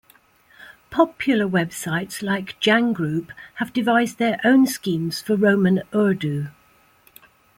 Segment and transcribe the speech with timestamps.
[0.89, 6.47] Popular websites like Jang Group have devised their own schemes for Roman Urdu.